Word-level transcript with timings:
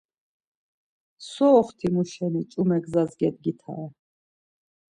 So 1.29 1.45
oxtimu 1.59 2.03
şeni 2.11 2.41
ç̌ume 2.51 2.77
gzas 2.83 3.11
gedgitare? 3.19 3.87